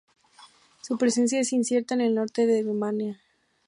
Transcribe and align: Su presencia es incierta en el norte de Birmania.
Su 0.81 0.97
presencia 0.97 1.39
es 1.39 1.53
incierta 1.53 1.93
en 1.93 2.01
el 2.01 2.15
norte 2.15 2.47
de 2.47 2.63
Birmania. 2.63 3.21